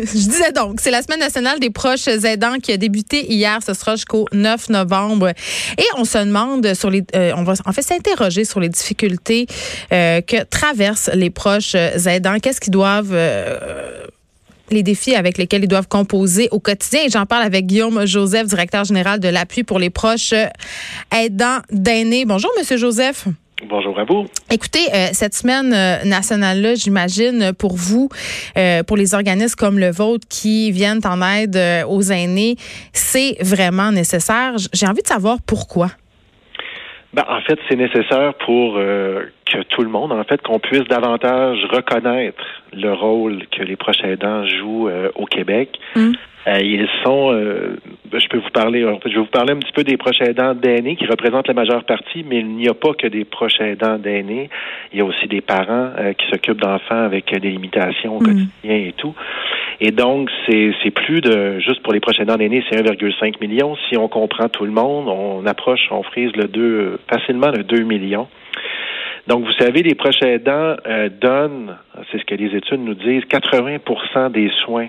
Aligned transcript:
je 0.04 0.12
disais 0.12 0.52
donc, 0.52 0.80
c'est 0.80 0.90
la 0.90 1.02
semaine 1.02 1.20
nationale 1.20 1.60
des 1.60 1.70
proches 1.70 2.08
aidants 2.08 2.58
qui 2.58 2.72
a 2.72 2.76
débuté 2.76 3.30
hier. 3.30 3.58
Ce 3.64 3.74
sera 3.74 3.96
jusqu'au 3.96 4.26
9 4.32 4.70
novembre. 4.70 5.28
Et 5.76 5.84
on 5.96 6.04
se 6.04 6.18
demande 6.18 6.72
sur 6.74 6.90
les, 6.90 7.04
euh, 7.14 7.32
on 7.36 7.44
va 7.44 7.54
en 7.66 7.72
fait 7.72 7.82
s'interroger 7.82 8.44
sur 8.44 8.60
les 8.60 8.68
difficultés 8.68 9.46
euh, 9.92 10.20
que 10.20 10.44
traversent 10.44 11.10
les 11.12 11.30
proches 11.30 11.74
aidants. 11.74 12.38
Qu'est-ce 12.40 12.60
qu'ils 12.60 12.72
doivent 12.72 13.12
euh, 13.12 14.06
les 14.70 14.82
défis 14.82 15.14
avec 15.14 15.36
lesquels 15.36 15.64
ils 15.64 15.68
doivent 15.68 15.88
composer 15.88 16.48
au 16.50 16.60
quotidien? 16.60 17.00
J'en 17.12 17.26
parle 17.26 17.42
avec 17.42 17.66
Guillaume 17.66 18.06
Joseph, 18.06 18.46
directeur 18.46 18.84
général 18.84 19.20
de 19.20 19.28
l'appui 19.28 19.64
pour 19.64 19.78
les 19.78 19.90
proches 19.90 20.34
aidants 21.14 21.58
d'aînés. 21.70 22.24
Bonjour, 22.24 22.50
Monsieur 22.58 22.78
Joseph. 22.78 23.26
Bonjour 23.68 23.98
à 23.98 24.04
vous. 24.04 24.26
Écoutez, 24.50 24.86
euh, 24.94 25.08
cette 25.12 25.34
semaine 25.34 25.72
euh, 25.74 26.08
nationale-là, 26.08 26.74
j'imagine, 26.74 27.52
pour 27.58 27.76
vous, 27.76 28.08
euh, 28.56 28.82
pour 28.82 28.96
les 28.96 29.14
organismes 29.14 29.56
comme 29.56 29.78
le 29.78 29.90
vôtre 29.90 30.26
qui 30.30 30.72
viennent 30.72 31.00
en 31.04 31.20
aide 31.20 31.58
aux 31.88 32.02
aînés, 32.02 32.56
c'est 32.92 33.36
vraiment 33.42 33.92
nécessaire. 33.92 34.54
J'ai 34.72 34.86
envie 34.86 35.02
de 35.02 35.06
savoir 35.06 35.38
pourquoi. 35.46 35.88
Ben, 37.12 37.24
en 37.28 37.40
fait, 37.42 37.58
c'est 37.68 37.76
nécessaire 37.76 38.34
pour 38.46 38.74
que 38.76 39.62
tout 39.68 39.82
le 39.82 39.88
monde, 39.88 40.12
en 40.12 40.22
fait, 40.24 40.40
qu'on 40.42 40.60
puisse 40.60 40.84
davantage 40.84 41.58
reconnaître 41.70 42.42
le 42.72 42.92
rôle 42.92 43.46
que 43.50 43.62
les 43.62 43.76
proches 43.76 44.02
aidants 44.04 44.46
jouent 44.46 44.88
au 45.16 45.26
Québec. 45.26 45.76
Hum. 45.96 46.14
Euh, 46.46 46.58
ils 46.62 46.88
sont, 47.04 47.32
euh, 47.32 47.76
je 48.12 48.28
peux 48.28 48.38
vous 48.38 48.50
parler, 48.50 48.84
en 48.86 48.98
fait, 48.98 49.10
je 49.10 49.16
vais 49.16 49.20
vous 49.20 49.26
parler 49.26 49.52
un 49.52 49.58
petit 49.58 49.72
peu 49.72 49.84
des 49.84 49.98
proches 49.98 50.22
aidants 50.22 50.54
d'aînés 50.54 50.96
qui 50.96 51.04
représentent 51.04 51.48
la 51.48 51.54
majeure 51.54 51.84
partie, 51.84 52.24
mais 52.26 52.38
il 52.40 52.56
n'y 52.56 52.68
a 52.68 52.72
pas 52.72 52.94
que 52.94 53.06
des 53.06 53.26
proches 53.26 53.60
aidants 53.60 53.98
d'aînés. 53.98 54.48
Il 54.92 54.98
y 54.98 55.02
a 55.02 55.04
aussi 55.04 55.28
des 55.28 55.42
parents 55.42 55.90
euh, 55.98 56.14
qui 56.14 56.26
s'occupent 56.30 56.60
d'enfants 56.60 57.04
avec 57.04 57.30
des 57.38 57.50
limitations 57.50 58.16
au 58.16 58.20
mm. 58.20 58.24
quotidien 58.24 58.48
et 58.88 58.94
tout. 58.96 59.14
Et 59.82 59.90
donc, 59.90 60.30
c'est, 60.46 60.72
c'est 60.82 60.90
plus 60.90 61.20
de, 61.20 61.58
juste 61.58 61.82
pour 61.82 61.92
les 61.92 62.00
proches 62.00 62.20
aidants 62.20 62.36
d'aînés, 62.36 62.64
c'est 62.70 62.82
1,5 62.82 63.34
million. 63.40 63.76
Si 63.88 63.98
on 63.98 64.08
comprend 64.08 64.48
tout 64.48 64.64
le 64.64 64.72
monde, 64.72 65.08
on 65.08 65.44
approche, 65.46 65.88
on 65.90 66.02
frise 66.02 66.34
le 66.36 66.48
2, 66.48 67.00
facilement 67.10 67.50
le 67.50 67.64
2 67.64 67.82
millions. 67.82 68.28
Donc, 69.26 69.44
vous 69.44 69.52
savez, 69.58 69.82
les 69.82 69.94
proches 69.94 70.22
aidants 70.22 70.76
donnent, 71.20 71.76
c'est 72.10 72.18
ce 72.18 72.24
que 72.24 72.34
les 72.34 72.56
études 72.56 72.80
nous 72.80 72.94
disent, 72.94 73.24
80% 73.24 74.32
des 74.32 74.50
soins 74.64 74.88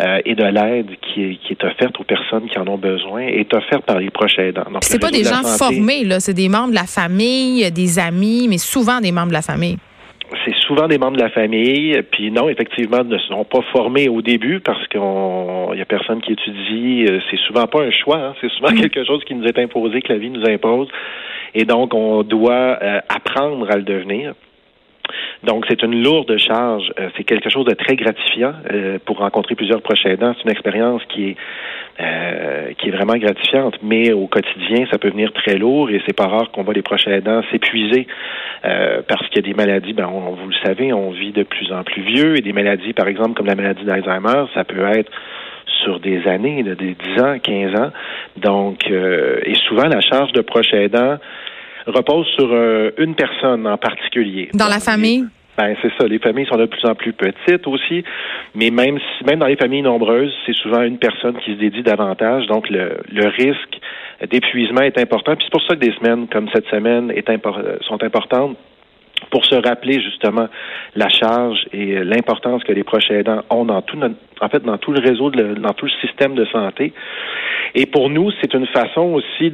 euh, 0.00 0.20
et 0.24 0.34
de 0.34 0.44
l'aide 0.44 0.90
qui, 1.00 1.38
qui, 1.38 1.52
est 1.52 1.64
offerte 1.64 1.98
aux 2.00 2.04
personnes 2.04 2.48
qui 2.48 2.58
en 2.58 2.66
ont 2.66 2.78
besoin 2.78 3.22
est 3.22 3.52
offerte 3.54 3.84
par 3.84 3.98
les 3.98 4.10
proches 4.10 4.38
aidants. 4.38 4.64
Donc, 4.70 4.82
c'est 4.82 4.98
pas 4.98 5.10
des 5.10 5.24
gens 5.24 5.42
formés, 5.44 6.04
là, 6.04 6.20
c'est 6.20 6.34
des 6.34 6.48
membres 6.48 6.70
de 6.70 6.74
la 6.74 6.86
famille, 6.86 7.70
des 7.70 7.98
amis, 7.98 8.46
mais 8.48 8.58
souvent 8.58 9.00
des 9.00 9.12
membres 9.12 9.28
de 9.28 9.34
la 9.34 9.42
famille 9.42 9.78
c'est 10.44 10.54
souvent 10.66 10.88
des 10.88 10.98
membres 10.98 11.16
de 11.16 11.22
la 11.22 11.30
famille. 11.30 12.00
Puis 12.10 12.30
non, 12.30 12.48
effectivement, 12.48 13.04
ne 13.04 13.18
sont 13.18 13.44
pas 13.44 13.60
formés 13.72 14.08
au 14.08 14.22
début 14.22 14.60
parce 14.60 14.86
qu'il 14.88 15.00
y 15.00 15.80
a 15.80 15.84
personne 15.84 16.20
qui 16.20 16.32
étudie. 16.32 17.06
Euh, 17.08 17.20
c'est 17.30 17.38
souvent 17.38 17.66
pas 17.66 17.82
un 17.82 17.90
choix. 17.90 18.18
Hein. 18.18 18.34
C'est 18.40 18.50
souvent 18.50 18.72
mm. 18.72 18.80
quelque 18.80 19.04
chose 19.04 19.22
qui 19.24 19.34
nous 19.34 19.46
est 19.46 19.58
imposé, 19.58 20.02
que 20.02 20.12
la 20.12 20.18
vie 20.18 20.30
nous 20.30 20.44
impose. 20.46 20.88
Et 21.54 21.64
donc, 21.64 21.94
on 21.94 22.22
doit 22.22 22.78
euh, 22.82 23.00
apprendre 23.08 23.70
à 23.70 23.76
le 23.76 23.82
devenir. 23.82 24.34
Donc, 25.44 25.66
c'est 25.68 25.82
une 25.82 26.02
lourde 26.02 26.36
charge. 26.38 26.90
Euh, 26.98 27.08
c'est 27.16 27.24
quelque 27.24 27.50
chose 27.50 27.66
de 27.66 27.74
très 27.74 27.96
gratifiant 27.96 28.54
euh, 28.72 28.98
pour 29.04 29.18
rencontrer 29.18 29.54
plusieurs 29.54 29.82
proches 29.82 30.06
aidants. 30.06 30.34
C'est 30.36 30.44
une 30.44 30.50
expérience 30.50 31.02
qui 31.08 31.30
est 31.30 31.36
euh, 32.00 32.72
qui 32.78 32.88
est 32.88 32.90
vraiment 32.90 33.14
gratifiante, 33.14 33.76
mais 33.82 34.12
au 34.12 34.26
quotidien, 34.26 34.84
ça 34.90 34.98
peut 34.98 35.10
venir 35.10 35.32
très 35.32 35.56
lourd 35.56 35.90
et 35.90 36.02
c'est 36.06 36.16
pas 36.16 36.26
rare 36.26 36.50
qu'on 36.50 36.64
voit 36.64 36.74
les 36.74 36.82
proches 36.82 37.06
aidants 37.06 37.42
s'épuiser 37.52 38.08
parce 39.06 39.28
qu'il 39.28 39.36
y 39.36 39.38
a 39.38 39.52
des 39.52 39.54
maladies. 39.54 39.92
Ben, 39.92 40.08
on, 40.12 40.32
vous 40.32 40.48
le 40.48 40.56
savez, 40.64 40.92
on 40.92 41.10
vit 41.10 41.30
de 41.30 41.44
plus 41.44 41.70
en 41.70 41.84
plus 41.84 42.02
vieux 42.02 42.36
et 42.36 42.40
des 42.40 42.52
maladies, 42.52 42.94
par 42.94 43.06
exemple, 43.06 43.34
comme 43.34 43.46
la 43.46 43.54
maladie 43.54 43.84
d'Alzheimer, 43.84 44.46
ça 44.54 44.64
peut 44.64 44.88
être 44.88 45.12
sur 45.84 46.00
des 46.00 46.26
années, 46.26 46.62
des 46.62 46.96
10 47.16 47.22
ans, 47.22 47.38
15 47.38 47.78
ans. 47.78 47.90
Donc, 48.38 48.90
et 48.90 49.54
souvent, 49.68 49.86
la 49.86 50.00
charge 50.00 50.32
de 50.32 50.40
proches 50.40 50.72
aidants 50.72 51.18
repose 51.86 52.26
sur 52.36 52.48
euh, 52.52 52.90
une 52.98 53.14
personne 53.14 53.66
en 53.66 53.76
particulier. 53.76 54.50
Dans 54.54 54.68
la 54.68 54.80
famille? 54.80 55.24
Ben, 55.56 55.76
c'est 55.82 55.92
ça. 55.98 56.08
Les 56.08 56.18
familles 56.18 56.46
sont 56.46 56.56
de 56.56 56.66
plus 56.66 56.84
en 56.84 56.94
plus 56.94 57.12
petites 57.12 57.66
aussi, 57.68 58.02
mais 58.54 58.70
même 58.70 58.98
si, 58.98 59.24
même 59.24 59.38
dans 59.38 59.46
les 59.46 59.56
familles 59.56 59.82
nombreuses, 59.82 60.32
c'est 60.46 60.56
souvent 60.56 60.82
une 60.82 60.98
personne 60.98 61.36
qui 61.44 61.52
se 61.52 61.58
dédie 61.58 61.82
davantage. 61.82 62.46
Donc, 62.48 62.68
le, 62.70 62.98
le 63.12 63.28
risque 63.28 63.78
d'épuisement 64.30 64.80
est 64.82 64.98
important. 64.98 65.36
Puis 65.36 65.44
c'est 65.44 65.52
pour 65.52 65.62
ça 65.62 65.76
que 65.76 65.80
des 65.80 65.92
semaines 65.92 66.26
comme 66.28 66.48
cette 66.52 66.66
semaine 66.66 67.12
est 67.12 67.30
sont 67.82 68.02
importantes 68.02 68.56
pour 69.30 69.44
se 69.44 69.54
rappeler 69.54 70.00
justement 70.00 70.48
la 70.94 71.08
charge 71.08 71.66
et 71.72 72.04
l'importance 72.04 72.62
que 72.64 72.72
les 72.72 72.84
proches 72.84 73.10
aidants 73.10 73.42
ont 73.50 73.64
dans 73.64 73.82
tout 73.82 73.98
en 74.40 74.48
fait 74.48 74.62
dans 74.64 74.78
tout 74.78 74.92
le 74.92 75.00
réseau, 75.00 75.30
dans 75.30 75.72
tout 75.72 75.86
le 75.86 76.06
système 76.06 76.34
de 76.34 76.44
santé. 76.46 76.92
Et 77.74 77.86
pour 77.86 78.10
nous, 78.10 78.30
c'est 78.40 78.54
une 78.54 78.66
façon 78.66 79.14
aussi 79.14 79.50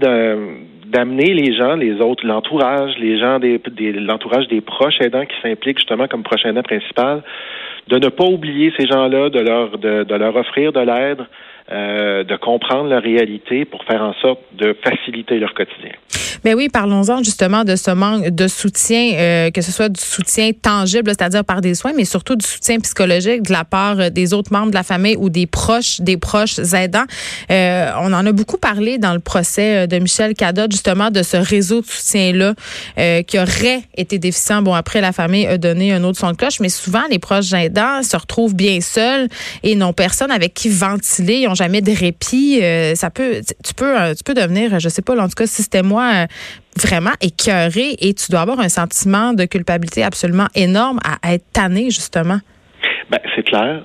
d'amener 0.91 1.33
les 1.35 1.55
gens, 1.57 1.77
les 1.77 2.01
autres, 2.01 2.27
l'entourage, 2.27 2.99
les 2.99 3.19
gens 3.19 3.39
des, 3.39 3.61
l'entourage 3.93 4.49
des 4.49 4.61
proches 4.61 5.01
aidants 5.01 5.25
qui 5.25 5.37
s'impliquent 5.43 5.79
justement 5.79 6.09
comme 6.09 6.23
proche 6.23 6.45
aidant 6.45 6.63
principal, 6.63 7.23
de 7.89 7.99
ne 7.99 8.09
pas 8.09 8.25
oublier 8.25 8.73
ces 8.79 8.87
gens-là, 8.87 9.31
de 9.31 9.41
leur 9.41 9.79
de, 9.79 10.05
de 10.05 10.15
leur 10.15 10.35
offrir 10.37 10.73
de 10.73 10.81
l'aide, 10.81 11.25
euh, 11.71 12.25
de 12.25 12.37
comprendre 12.37 12.89
la 12.89 12.99
réalité 12.99 13.65
pour 13.65 13.85
faire 13.85 14.03
en 14.03 14.15
sorte 14.15 14.41
de 14.55 14.77
faciliter 14.85 15.39
leur 15.39 15.55
quotidien. 15.55 15.93
Mais 16.45 16.55
oui, 16.55 16.69
parlons-en 16.69 17.23
justement 17.23 17.65
de 17.65 17.77
ce 17.77 17.91
manque 17.91 18.29
de 18.29 18.49
soutien, 18.49 19.13
euh, 19.15 19.51
que 19.51 19.63
ce 19.63 19.71
soit 19.71 19.89
du 19.89 20.01
soutien 20.01 20.51
tangible, 20.53 21.11
c'est-à-dire 21.11 21.45
par 21.45 21.61
des 21.61 21.75
soins, 21.75 21.93
mais 21.97 22.05
surtout 22.05 22.37
du 22.37 22.47
soutien 22.47 22.79
psychologique 22.81 23.43
de 23.43 23.53
la 23.53 23.65
part 23.65 24.11
des 24.11 24.35
autres 24.35 24.53
membres 24.53 24.71
de 24.71 24.75
la 24.75 24.83
famille 24.83 25.17
ou 25.17 25.31
des 25.31 25.47
proches, 25.47 26.01
des 26.01 26.17
proches 26.17 26.59
aidants. 26.75 27.05
Euh, 27.51 27.91
on 28.01 28.13
en 28.13 28.27
a 28.27 28.33
beaucoup 28.33 28.59
parlé 28.59 28.99
dans 28.99 29.13
le 29.13 29.21
procès 29.21 29.87
de 29.87 29.99
Michel 29.99 30.35
Cadotte, 30.35 30.73
justement, 30.73 31.11
de 31.11 31.23
ce 31.23 31.37
réseau 31.37 31.81
de 31.83 31.87
soutien-là 31.87 32.55
qui 33.23 33.39
aurait 33.39 33.83
été 33.97 34.19
déficient. 34.19 34.63
Bon, 34.63 34.75
après, 34.75 35.01
la 35.01 35.13
famille 35.13 35.47
a 35.47 35.59
donné 35.59 35.93
un 35.93 36.03
autre 36.05 36.19
son 36.19 36.31
de 36.31 36.37
cloche, 36.37 36.61
mais 36.61 36.69
souvent, 36.69 37.03
les 37.11 37.19
proches 37.19 37.53
aidants 37.53 38.03
se 38.03 38.17
retrouvent 38.17 38.55
bien 38.55 38.81
seuls 38.81 39.29
et 39.63 39.75
n'ont 39.75 39.93
personne 39.93 40.31
avec 40.31 40.55
qui 40.55 40.69
ventiler. 40.69 41.47
Ils 41.49 41.55
jamais 41.55 41.83
de 41.83 41.93
répit. 41.93 42.61
Euh, 42.63 42.95
ça 42.95 43.11
peut, 43.11 43.41
tu 43.65 43.75
peux, 43.75 44.01
euh, 44.01 44.15
tu 44.15 44.25
peux 44.25 44.35
devenir, 44.35 44.81
je 44.81 44.89
sais 44.89 45.03
pas, 45.03 45.17
en 45.19 45.29
tout 45.29 45.35
cas, 45.35 45.47
si 45.47 45.63
c'était 45.63 45.83
moi, 45.83 46.11
euh, 46.15 46.27
vraiment 46.77 47.13
écœuré 47.21 47.97
et 48.01 48.15
tu 48.15 48.31
dois 48.31 48.41
avoir 48.41 48.61
un 48.61 48.69
sentiment 48.69 49.33
de 49.33 49.45
culpabilité 49.45 50.03
absolument 50.03 50.49
énorme 50.55 50.99
à, 51.05 51.33
être 51.35 51.45
tanné, 51.53 51.91
justement. 51.91 52.39
Ben, 53.11 53.19
c'est 53.35 53.43
clair. 53.43 53.83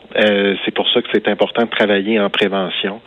c'est 0.64 0.74
pour 0.74 0.88
ça 0.92 1.02
que 1.02 1.08
c'est 1.14 1.28
important 1.28 1.64
de 1.64 1.70
travailler 1.70 2.20
en 2.20 2.30
prévention. 2.30 3.02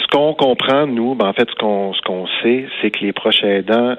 Ce 0.00 0.06
qu'on 0.08 0.34
comprend, 0.34 0.86
nous, 0.86 1.14
ben, 1.14 1.26
en 1.26 1.32
fait, 1.32 1.48
ce 1.48 1.54
qu'on 1.56 1.92
ce 1.94 2.00
qu'on 2.02 2.26
sait, 2.42 2.66
c'est 2.80 2.90
que 2.90 3.00
les 3.00 3.12
proches 3.12 3.42
aidants, 3.42 3.96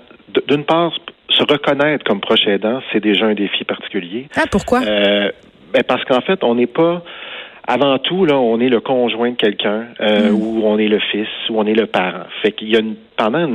d'une 0.47 0.63
part, 0.63 0.93
se 1.29 1.43
reconnaître 1.43 2.03
comme 2.05 2.21
proche 2.21 2.45
aidant, 2.47 2.81
c'est 2.91 2.99
déjà 2.99 3.25
un 3.25 3.33
défi 3.33 3.63
particulier. 3.63 4.27
Ah, 4.35 4.43
pourquoi? 4.49 4.81
ben 5.71 5.83
parce 5.83 6.03
qu'en 6.05 6.21
fait, 6.21 6.43
on 6.43 6.55
n'est 6.55 6.67
pas 6.67 7.03
avant 7.71 7.99
tout, 7.99 8.25
là, 8.25 8.35
on 8.35 8.59
est 8.59 8.67
le 8.67 8.79
conjoint 8.79 9.29
de 9.29 9.35
quelqu'un, 9.35 9.85
euh, 10.01 10.31
mm. 10.31 10.33
ou 10.33 10.61
on 10.65 10.79
est 10.79 10.87
le 10.87 10.97
fils, 10.97 11.27
ou 11.51 11.59
on 11.59 11.65
est 11.67 11.75
le 11.75 11.85
parent. 11.85 12.25
Fait 12.41 12.51
qu'il 12.51 12.69
y 12.69 12.75
a 12.75 12.79
une, 12.79 12.95
pendant 13.15 13.47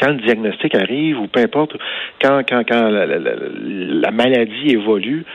quand 0.00 0.12
le 0.12 0.22
diagnostic 0.24 0.74
arrive, 0.74 1.20
ou 1.20 1.26
peu 1.26 1.40
importe, 1.40 1.76
quand 2.22 2.40
quand 2.48 2.62
quand 2.66 2.88
la, 2.88 4.10
maladie 4.12 4.70
évolue, 4.70 5.26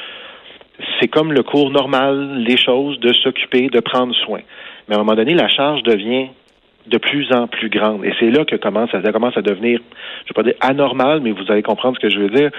c'est 1.00 1.08
comme 1.08 1.32
le 1.34 1.44
cours 1.44 1.70
normal 1.70 2.44
des 2.48 2.58
choses 2.58 3.00
de 3.00 3.14
s'occuper, 3.14 3.68
de 3.68 3.80
prendre 3.80 4.16
soin. 4.16 4.40
Mais 4.88 4.96
à 4.96 4.98
un 4.98 5.04
moment 5.04 5.16
donné, 5.16 5.36
la 5.36 5.48
charge 5.48 5.84
devient 5.84 6.30
de 6.88 6.98
plus 6.98 7.32
en 7.32 7.46
plus 7.46 7.70
grande. 7.70 8.04
Et 8.06 8.14
c'est 8.20 8.32
là 8.32 8.44
que 8.44 8.56
commence, 8.56 8.90
ça 8.90 9.12
commence 9.12 9.38
à 9.38 9.44
devenir, 9.44 9.80
je 9.80 10.24
ne 10.24 10.28
vais 10.30 10.34
pas 10.34 10.44
dire 10.44 10.56
anormal, 10.62 11.20
mais 11.22 11.30
vous 11.30 11.46
allez 11.50 11.62
comprendre 11.62 11.96
ce 12.02 12.08
que 12.08 12.12
je 12.12 12.20
veux 12.20 12.30
dire, 12.30 12.50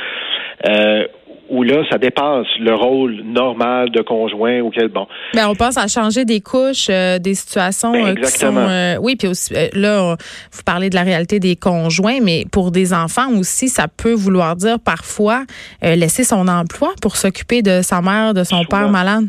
euh, 0.69 1.07
où 1.51 1.65
là, 1.65 1.83
ça 1.91 1.99
dépasse 1.99 2.47
le 2.61 2.75
rôle 2.75 3.23
normal 3.25 3.91
de 3.91 4.01
conjoint 4.03 4.61
auquel, 4.61 4.89
bon. 4.89 5.07
Ben, 5.35 5.49
on 5.49 5.55
pense 5.55 5.77
à 5.77 5.89
changer 5.89 6.25
des 6.25 6.41
couches, 6.41 6.87
euh, 6.89 7.19
des 7.19 7.35
situations 7.35 7.93
ben, 7.93 8.09
euh, 8.09 8.15
qui 8.15 8.31
sont... 8.31 8.57
Euh, 8.57 8.97
oui, 9.03 9.17
puis 9.17 9.29
aussi, 9.29 9.53
là, 9.75 10.17
vous 10.53 10.63
parlez 10.65 10.91
de 10.91 10.95
la 10.95 11.03
réalité 11.03 11.41
des 11.41 11.57
conjoints, 11.57 12.21
mais 12.23 12.45
pour 12.51 12.71
des 12.71 12.95
enfants 12.95 13.29
aussi, 13.37 13.69
ça 13.69 13.87
peut 13.89 14.13
vouloir 14.13 14.55
dire 14.57 14.79
parfois 14.79 15.43
laisser 15.83 16.25
son 16.25 16.47
emploi 16.47 16.91
pour 17.03 17.17
s'occuper 17.17 17.63
de 17.63 17.83
sa 17.83 18.01
mère, 18.01 18.33
de 18.33 18.45
son 18.45 18.65
père 18.65 18.89
malade. 18.89 19.25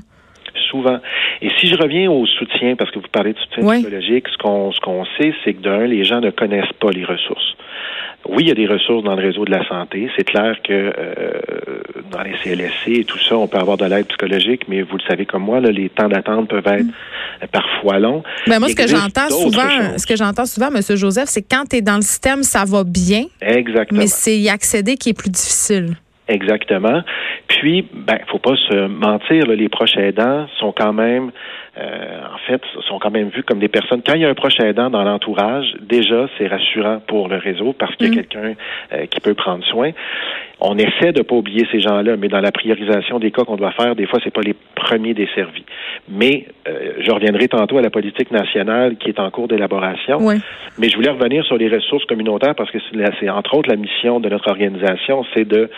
Souvent. 0.69 0.99
Et 1.41 1.49
si 1.59 1.67
je 1.67 1.75
reviens 1.75 2.09
au 2.09 2.25
soutien, 2.25 2.75
parce 2.75 2.91
que 2.91 2.99
vous 2.99 3.07
parlez 3.11 3.33
de 3.33 3.39
soutien 3.39 3.73
psychologique, 3.73 4.25
ce 4.31 4.37
qu'on 4.37 4.71
ce 4.71 4.79
qu'on 4.79 5.05
sait, 5.17 5.33
c'est 5.43 5.53
que 5.53 5.61
d'un, 5.61 5.85
les 5.85 6.05
gens 6.05 6.21
ne 6.21 6.29
connaissent 6.29 6.73
pas 6.79 6.91
les 6.91 7.03
ressources. 7.03 7.55
Oui, 8.29 8.43
il 8.43 8.47
y 8.49 8.51
a 8.51 8.55
des 8.55 8.67
ressources 8.67 9.03
dans 9.03 9.15
le 9.15 9.25
réseau 9.25 9.45
de 9.45 9.51
la 9.51 9.67
santé. 9.67 10.09
C'est 10.15 10.23
clair 10.23 10.55
que 10.63 10.71
euh, 10.73 11.41
dans 12.11 12.21
les 12.21 12.33
CLSC 12.43 12.87
et 12.87 13.03
tout 13.03 13.17
ça, 13.17 13.35
on 13.35 13.47
peut 13.47 13.57
avoir 13.57 13.77
de 13.77 13.85
l'aide 13.85 14.07
psychologique, 14.07 14.63
mais 14.67 14.83
vous 14.83 14.97
le 14.97 15.03
savez 15.07 15.25
comme 15.25 15.43
moi, 15.43 15.59
là, 15.59 15.71
les 15.71 15.89
temps 15.89 16.07
d'attente 16.07 16.47
peuvent 16.49 16.67
être 16.67 16.85
mm. 16.85 17.47
parfois 17.51 17.99
longs. 17.99 18.23
Ben 18.47 18.59
moi, 18.59 18.69
ce 18.69 18.75
que 18.75 18.87
j'entends 18.87 19.29
souvent, 19.29 19.97
ce 19.97 20.05
que 20.05 20.15
j'entends 20.15 20.45
souvent, 20.45 20.67
M. 20.67 20.81
Joseph, 20.95 21.29
c'est 21.29 21.41
que 21.41 21.47
quand 21.49 21.65
tu 21.69 21.77
es 21.77 21.81
dans 21.81 21.95
le 21.95 22.03
système, 22.03 22.43
ça 22.43 22.63
va 22.65 22.83
bien. 22.83 23.25
Exactement. 23.41 23.99
Mais 23.99 24.07
c'est 24.07 24.37
y 24.37 24.49
accéder 24.49 24.97
qui 24.97 25.09
est 25.09 25.17
plus 25.17 25.31
difficile. 25.31 25.95
Exactement. 26.27 27.01
Puis, 27.47 27.87
ben, 27.93 28.19
faut 28.27 28.39
pas 28.39 28.55
se 28.55 28.87
mentir, 28.87 29.47
les 29.47 29.67
proches 29.67 29.97
aidants 29.97 30.47
sont 30.59 30.71
quand 30.71 30.93
même 30.93 31.31
en 31.77 32.37
fait, 32.47 32.61
sont 32.87 32.99
quand 32.99 33.11
même 33.11 33.29
vus 33.29 33.43
comme 33.43 33.59
des 33.59 33.69
personnes. 33.69 34.01
Quand 34.05 34.13
il 34.15 34.21
y 34.21 34.25
a 34.25 34.29
un 34.29 34.33
proche 34.33 34.59
aidant 34.59 34.89
dans 34.89 35.03
l'entourage, 35.03 35.73
déjà, 35.81 36.27
c'est 36.37 36.47
rassurant 36.47 36.99
pour 37.07 37.29
le 37.29 37.37
réseau 37.37 37.73
parce 37.73 37.95
qu'il 37.95 38.07
y 38.07 38.09
a 38.09 38.11
mm. 38.11 38.15
quelqu'un 38.15 38.53
euh, 38.93 39.05
qui 39.05 39.21
peut 39.21 39.33
prendre 39.33 39.63
soin. 39.65 39.91
On 40.59 40.77
essaie 40.77 41.11
de 41.11 41.21
pas 41.21 41.35
oublier 41.35 41.65
ces 41.71 41.79
gens-là, 41.79 42.17
mais 42.17 42.27
dans 42.27 42.41
la 42.41 42.51
priorisation 42.51 43.19
des 43.19 43.31
cas 43.31 43.43
qu'on 43.45 43.55
doit 43.55 43.71
faire, 43.71 43.95
des 43.95 44.05
fois, 44.05 44.19
c'est 44.23 44.33
pas 44.33 44.41
les 44.41 44.55
premiers 44.75 45.13
desservis. 45.13 45.65
Mais 46.09 46.45
euh, 46.67 46.93
je 46.99 47.11
reviendrai 47.11 47.47
tantôt 47.47 47.77
à 47.77 47.81
la 47.81 47.89
politique 47.89 48.31
nationale 48.31 48.97
qui 48.97 49.09
est 49.09 49.19
en 49.19 49.31
cours 49.31 49.47
d'élaboration. 49.47 50.19
Mais 50.77 50.89
je 50.89 50.95
voulais 50.95 51.09
revenir 51.09 51.45
sur 51.45 51.57
les 51.57 51.69
ressources 51.69 52.05
communautaires 52.05 52.55
parce 52.55 52.69
que 52.71 52.79
c'est 53.19 53.29
entre 53.29 53.55
autres 53.55 53.69
la 53.69 53.77
mission 53.77 54.19
de 54.19 54.29
notre 54.29 54.49
organisation, 54.49 55.25
c'est 55.33 55.47
de 55.47 55.69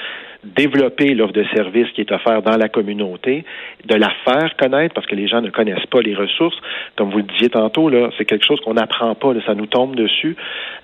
développer 0.43 1.13
l'offre 1.13 1.33
de 1.33 1.45
services 1.53 1.89
qui 1.93 2.01
est 2.01 2.11
offerte 2.11 2.45
dans 2.45 2.57
la 2.57 2.69
communauté, 2.69 3.45
de 3.85 3.95
la 3.95 4.09
faire 4.25 4.55
connaître 4.57 4.93
parce 4.93 5.07
que 5.07 5.15
les 5.15 5.27
gens 5.27 5.41
ne 5.41 5.49
connaissent 5.49 5.85
pas 5.87 6.01
les 6.01 6.15
ressources. 6.15 6.55
Comme 6.95 7.09
vous 7.11 7.17
le 7.17 7.23
disiez 7.23 7.49
tantôt, 7.49 7.89
là, 7.89 8.09
c'est 8.17 8.25
quelque 8.25 8.45
chose 8.45 8.59
qu'on 8.61 8.73
n'apprend 8.73 9.15
pas, 9.15 9.33
ça 9.45 9.55
nous 9.55 9.65
tombe 9.65 9.95
dessus. 9.95 10.35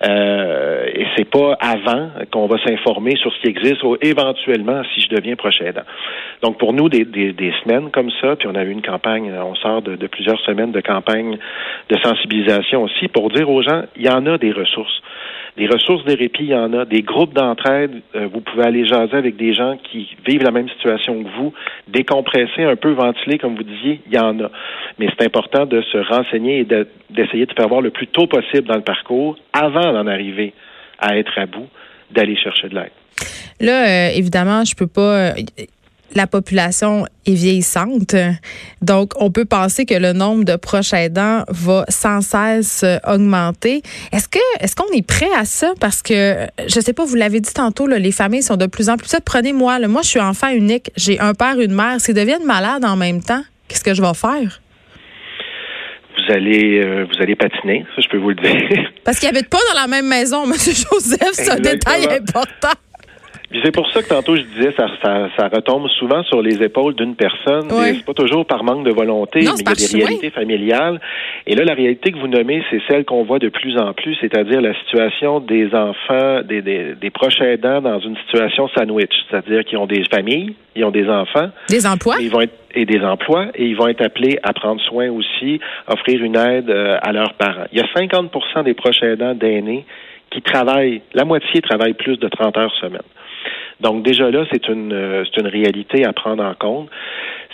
Euh, 0.08 0.86
et 0.94 1.06
c'est 1.16 1.28
pas 1.28 1.56
avant 1.60 2.10
qu'on 2.30 2.46
va 2.46 2.56
s'informer 2.64 3.16
sur 3.16 3.32
ce 3.32 3.40
qui 3.40 3.48
existe 3.48 3.82
ou 3.82 3.96
éventuellement 4.00 4.82
si 4.94 5.02
je 5.02 5.08
deviens 5.14 5.36
proche 5.36 5.60
aidant. 5.60 5.82
Donc 6.42 6.58
pour 6.58 6.72
nous, 6.72 6.88
des, 6.88 7.04
des, 7.04 7.52
semaines 7.62 7.90
comme 7.90 8.10
ça, 8.20 8.36
puis 8.36 8.48
on 8.48 8.54
a 8.54 8.64
eu 8.64 8.70
une 8.70 8.82
campagne, 8.82 9.32
on 9.32 9.54
sort 9.56 9.82
de, 9.82 9.96
de 9.96 10.06
plusieurs 10.06 10.40
semaines 10.40 10.72
de 10.72 10.80
campagne 10.80 11.36
de 11.88 11.96
sensibilisation 12.02 12.82
aussi 12.82 13.08
pour 13.08 13.30
dire 13.30 13.50
aux 13.50 13.62
gens, 13.62 13.82
il 13.96 14.06
y 14.06 14.08
en 14.08 14.24
a 14.26 14.38
des 14.38 14.52
ressources. 14.52 15.02
Des 15.56 15.66
ressources 15.66 16.04
de 16.04 16.16
répit, 16.16 16.44
il 16.44 16.50
y 16.50 16.54
en 16.54 16.72
a. 16.72 16.84
Des 16.84 17.02
groupes 17.02 17.34
d'entraide, 17.34 18.02
euh, 18.14 18.28
vous 18.32 18.40
pouvez 18.40 18.64
aller 18.64 18.86
jaser 18.86 19.16
avec 19.16 19.36
des 19.36 19.52
gens 19.52 19.76
qui 19.90 20.08
vivent 20.26 20.42
la 20.42 20.50
même 20.50 20.68
situation 20.68 21.22
que 21.22 21.28
vous, 21.36 21.52
décompresser, 21.88 22.64
un 22.64 22.76
peu 22.76 22.92
ventiler, 22.92 23.38
comme 23.38 23.56
vous 23.56 23.64
disiez, 23.64 24.00
il 24.06 24.14
y 24.14 24.18
en 24.18 24.38
a. 24.40 24.50
Mais 24.98 25.08
c'est 25.08 25.26
important 25.26 25.66
de 25.66 25.82
se 25.82 25.98
renseigner 25.98 26.60
et 26.60 26.64
d'essayer 27.10 27.46
de, 27.46 27.52
faire 27.52 27.68
voir 27.68 27.80
le 27.80 27.90
plus 27.90 28.06
tôt 28.06 28.26
possible 28.26 28.68
dans 28.68 28.76
le 28.76 28.82
parcours, 28.82 29.36
avant 29.52 29.92
d'en 29.92 30.06
arriver 30.06 30.54
à 30.98 31.16
être 31.18 31.36
à 31.38 31.46
bout, 31.46 31.68
d'aller 32.10 32.36
chercher 32.36 32.68
de 32.68 32.74
l'aide. 32.74 32.92
Là, 33.60 34.08
euh, 34.08 34.16
évidemment, 34.16 34.64
je 34.64 34.74
peux 34.74 34.86
pas. 34.86 35.34
Euh, 36.10 36.14
la 36.14 36.26
population 36.26 37.06
est 37.26 37.34
vieillissante. 37.34 38.14
Donc, 38.82 39.12
on 39.16 39.30
peut 39.30 39.44
penser 39.44 39.86
que 39.86 39.94
le 39.94 40.12
nombre 40.12 40.44
de 40.44 40.56
proches 40.56 40.92
aidants 40.92 41.44
va 41.48 41.84
sans 41.88 42.20
cesse 42.20 42.84
augmenter. 43.06 43.82
Est-ce 44.12 44.28
que 44.28 44.38
est-ce 44.60 44.76
qu'on 44.76 44.90
est 44.92 45.06
prêt 45.06 45.30
à 45.36 45.44
ça? 45.44 45.72
Parce 45.80 46.02
que, 46.02 46.46
je 46.66 46.80
sais 46.80 46.92
pas, 46.92 47.04
vous 47.04 47.14
l'avez 47.14 47.40
dit 47.40 47.52
tantôt, 47.52 47.86
les 47.86 48.12
familles 48.12 48.42
sont 48.42 48.56
de 48.56 48.66
plus 48.66 48.88
en 48.88 48.96
plus. 48.96 49.10
Prenez-moi, 49.24 49.78
moi, 49.88 50.02
je 50.02 50.08
suis 50.08 50.20
enfant 50.20 50.48
unique. 50.48 50.90
J'ai 50.96 51.18
un 51.20 51.34
père, 51.34 51.60
une 51.60 51.74
mère. 51.74 52.00
S'ils 52.00 52.14
deviennent 52.14 52.44
malades 52.44 52.84
en 52.84 52.96
même 52.96 53.22
temps, 53.22 53.42
qu'est-ce 53.68 53.84
que 53.84 53.94
je 53.94 54.02
vais 54.02 54.14
faire? 54.14 54.60
Vous 56.16 56.34
allez, 56.34 56.80
euh, 56.80 57.06
vous 57.10 57.22
allez 57.22 57.34
patiner, 57.34 57.86
ça, 57.94 58.02
je 58.02 58.08
peux 58.08 58.18
vous 58.18 58.30
le 58.30 58.34
dire. 58.34 58.90
Parce 59.04 59.18
qu'ils 59.18 59.28
habitent 59.28 59.48
pas 59.48 59.58
dans 59.72 59.80
la 59.80 59.86
même 59.86 60.06
maison, 60.06 60.44
M. 60.44 60.52
Joseph. 60.52 61.30
C'est 61.32 61.50
un 61.50 61.60
détail 61.60 62.06
important 62.06 62.68
c'est 63.64 63.72
pour 63.72 63.90
ça 63.90 64.02
que 64.02 64.08
tantôt 64.08 64.36
je 64.36 64.42
disais 64.42 64.72
ça, 64.76 64.86
ça, 65.02 65.28
ça 65.36 65.48
retombe 65.48 65.88
souvent 65.88 66.22
sur 66.22 66.40
les 66.40 66.62
épaules 66.62 66.94
d'une 66.94 67.16
personne. 67.16 67.68
C'est 67.70 68.04
pas 68.04 68.14
toujours 68.14 68.46
par 68.46 68.62
manque 68.62 68.84
de 68.84 68.92
volonté, 68.92 69.40
mais 69.40 69.50
il 69.58 69.66
y 69.66 69.68
a 69.68 69.74
des 69.74 70.04
réalités 70.04 70.30
familiales. 70.30 71.00
Et 71.46 71.54
là, 71.56 71.64
la 71.64 71.74
réalité 71.74 72.12
que 72.12 72.18
vous 72.18 72.28
nommez, 72.28 72.62
c'est 72.70 72.80
celle 72.88 73.04
qu'on 73.04 73.24
voit 73.24 73.38
de 73.38 73.48
plus 73.48 73.76
en 73.76 73.92
plus, 73.92 74.16
c'est-à-dire 74.20 74.60
la 74.60 74.74
situation 74.80 75.40
des 75.40 75.74
enfants, 75.74 76.42
des, 76.44 76.62
des, 76.62 76.94
des 76.94 77.10
proches 77.10 77.40
aidants 77.40 77.80
dans 77.80 77.98
une 77.98 78.16
situation 78.18 78.68
sandwich, 78.68 79.12
c'est-à-dire 79.28 79.64
qu'ils 79.64 79.78
ont 79.78 79.86
des 79.86 80.04
familles, 80.04 80.54
ils 80.76 80.84
ont 80.84 80.90
des 80.90 81.08
enfants, 81.08 81.50
des 81.68 81.86
emplois, 81.86 82.20
et 82.20 82.24
ils 82.24 82.30
vont 82.30 82.40
être 82.40 82.54
et 82.72 82.84
des 82.84 83.00
emplois, 83.00 83.46
et 83.56 83.66
ils 83.66 83.76
vont 83.76 83.88
être 83.88 84.00
appelés 84.00 84.38
à 84.44 84.52
prendre 84.52 84.80
soin 84.82 85.10
aussi, 85.10 85.58
offrir 85.88 86.22
une 86.22 86.36
aide 86.36 86.70
euh, 86.70 86.98
à 87.02 87.12
leurs 87.12 87.34
parents. 87.34 87.64
Il 87.72 87.78
y 87.78 87.82
a 87.82 87.86
50% 87.86 88.62
des 88.62 88.74
proches 88.74 89.02
aidants 89.02 89.34
d'aînés 89.34 89.84
qui 90.30 90.42
travaillent, 90.42 91.02
la 91.14 91.24
moitié 91.24 91.60
travaille 91.60 91.94
plus 91.94 92.16
de 92.16 92.28
30 92.28 92.56
heures 92.56 92.74
semaine. 92.80 93.02
Donc 93.80 94.02
déjà 94.02 94.30
là, 94.30 94.44
c'est 94.52 94.68
une, 94.68 94.92
euh, 94.92 95.24
c'est 95.24 95.40
une 95.40 95.48
réalité 95.48 96.04
à 96.04 96.12
prendre 96.12 96.44
en 96.44 96.54
compte. 96.54 96.88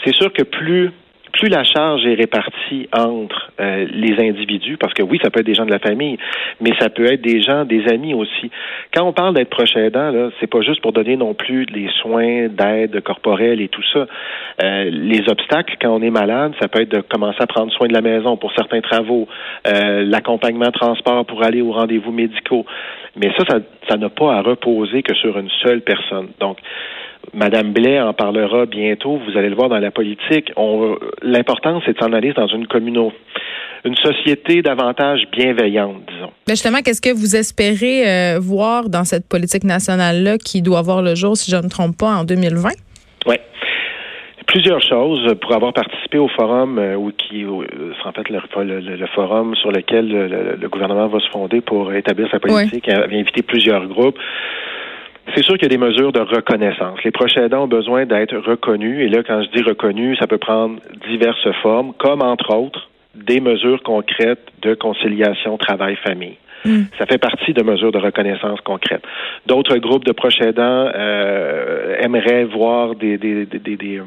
C'est 0.04 0.14
sûr 0.14 0.32
que 0.32 0.42
plus 0.42 0.90
plus 1.36 1.48
la 1.48 1.64
charge 1.64 2.04
est 2.06 2.14
répartie 2.14 2.88
entre 2.92 3.50
euh, 3.60 3.86
les 3.92 4.18
individus, 4.18 4.76
parce 4.76 4.94
que 4.94 5.02
oui, 5.02 5.18
ça 5.22 5.30
peut 5.30 5.40
être 5.40 5.46
des 5.46 5.54
gens 5.54 5.66
de 5.66 5.70
la 5.70 5.78
famille, 5.78 6.18
mais 6.60 6.72
ça 6.78 6.88
peut 6.88 7.04
être 7.04 7.20
des 7.20 7.40
gens, 7.42 7.64
des 7.64 7.86
amis 7.88 8.14
aussi. 8.14 8.50
Quand 8.94 9.04
on 9.04 9.12
parle 9.12 9.34
d'être 9.34 9.50
proche 9.50 9.76
aidant, 9.76 10.10
là, 10.10 10.30
c'est 10.40 10.46
pas 10.46 10.62
juste 10.62 10.80
pour 10.80 10.92
donner 10.92 11.16
non 11.16 11.34
plus 11.34 11.64
les 11.66 11.88
soins 12.00 12.48
d'aide 12.48 13.00
corporelle 13.02 13.60
et 13.60 13.68
tout 13.68 13.82
ça. 13.92 14.06
Euh, 14.62 14.90
les 14.90 15.28
obstacles 15.28 15.76
quand 15.80 15.90
on 15.90 16.02
est 16.02 16.10
malade, 16.10 16.54
ça 16.60 16.68
peut 16.68 16.80
être 16.80 16.96
de 16.96 17.00
commencer 17.02 17.38
à 17.40 17.46
prendre 17.46 17.72
soin 17.72 17.88
de 17.88 17.92
la 17.92 18.00
maison 18.00 18.36
pour 18.36 18.52
certains 18.54 18.80
travaux, 18.80 19.28
euh, 19.66 20.04
l'accompagnement 20.04 20.70
transport 20.70 21.26
pour 21.26 21.42
aller 21.44 21.60
aux 21.60 21.72
rendez-vous 21.72 22.12
médicaux. 22.12 22.64
Mais 23.16 23.30
ça, 23.36 23.44
ça 23.88 23.96
n'a 23.96 24.08
pas 24.08 24.34
à 24.34 24.42
reposer 24.42 25.02
que 25.02 25.14
sur 25.14 25.38
une 25.38 25.50
seule 25.62 25.82
personne. 25.82 26.28
Donc, 26.40 26.58
Madame 27.34 27.72
Blais 27.72 28.00
en 28.00 28.12
parlera 28.12 28.66
bientôt. 28.66 29.18
Vous 29.18 29.38
allez 29.38 29.48
le 29.48 29.56
voir 29.56 29.68
dans 29.68 29.78
la 29.78 29.90
politique. 29.90 30.52
L'important, 31.22 31.80
c'est 31.84 31.92
de 31.92 31.98
s'en 31.98 32.12
aller 32.12 32.32
dans 32.32 32.46
une 32.46 32.66
communauté, 32.66 33.16
une 33.84 33.96
société 33.96 34.62
davantage 34.62 35.22
bienveillante, 35.32 36.02
disons. 36.08 36.30
Mais 36.48 36.54
justement, 36.54 36.78
qu'est-ce 36.84 37.00
que 37.02 37.14
vous 37.14 37.36
espérez 37.36 38.08
euh, 38.08 38.38
voir 38.40 38.88
dans 38.88 39.04
cette 39.04 39.28
politique 39.28 39.64
nationale-là 39.64 40.38
qui 40.38 40.62
doit 40.62 40.82
voir 40.82 41.02
le 41.02 41.14
jour, 41.14 41.36
si 41.36 41.50
je 41.50 41.56
ne 41.56 41.62
me 41.62 41.68
trompe 41.68 41.96
pas, 41.98 42.14
en 42.16 42.24
2020? 42.24 42.70
Oui 43.26 43.36
plusieurs 44.46 44.80
choses 44.80 45.34
pour 45.40 45.54
avoir 45.54 45.72
participé 45.72 46.18
au 46.18 46.28
forum 46.28 46.78
euh, 46.78 46.94
ou 46.94 47.12
qui 47.12 47.44
euh, 47.44 47.92
en 48.04 48.12
fait 48.12 48.28
le, 48.30 49.06
forum 49.14 49.54
sur 49.56 49.70
lequel 49.70 50.08
le, 50.08 50.68
gouvernement 50.68 51.08
va 51.08 51.20
se 51.20 51.28
fonder 51.28 51.60
pour 51.60 51.92
établir 51.92 52.28
sa 52.30 52.38
politique 52.38 52.86
Il 52.86 52.94
a 52.94 53.04
invité 53.04 53.42
plusieurs 53.42 53.86
groupes. 53.86 54.18
C'est 55.34 55.44
sûr 55.44 55.54
qu'il 55.54 55.64
y 55.64 55.74
a 55.74 55.76
des 55.76 55.84
mesures 55.84 56.12
de 56.12 56.20
reconnaissance. 56.20 57.02
Les 57.04 57.10
proches 57.10 57.36
ont 57.36 57.66
besoin 57.66 58.06
d'être 58.06 58.36
reconnus. 58.36 59.00
Et 59.00 59.08
là, 59.08 59.22
quand 59.22 59.42
je 59.42 59.50
dis 59.50 59.62
reconnus, 59.62 60.18
ça 60.18 60.26
peut 60.26 60.38
prendre 60.38 60.78
diverses 61.08 61.52
formes, 61.62 61.92
comme 61.98 62.22
entre 62.22 62.54
autres 62.54 62.88
des 63.14 63.40
mesures 63.40 63.82
concrètes 63.82 64.46
de 64.62 64.74
conciliation 64.74 65.56
travail-famille. 65.56 66.36
Ça 66.98 67.06
fait 67.06 67.18
partie 67.18 67.52
de 67.52 67.62
mesures 67.62 67.92
de 67.92 67.98
reconnaissance 67.98 68.60
concrètes. 68.64 69.02
D'autres 69.46 69.76
groupes 69.78 70.04
de 70.04 70.12
proches 70.12 70.40
aidants 70.40 70.90
euh, 70.94 71.96
aimeraient 72.00 72.44
voir 72.44 72.94
des, 72.96 73.18
des, 73.18 73.46
des, 73.46 73.58
des, 73.58 74.00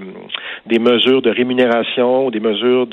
des 0.66 0.80
mesures 0.80 1.22
de 1.22 1.30
rémunération, 1.30 2.30
des 2.30 2.40
mesures 2.40 2.88